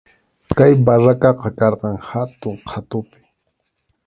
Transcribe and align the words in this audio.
Kay 0.57 0.73
barracaqa 0.87 1.49
karqan 1.59 1.97
hatun 2.09 2.55
qhatupi. 2.67 3.19